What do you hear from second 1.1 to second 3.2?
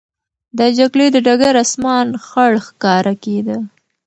د ډګر آسمان خړ ښکاره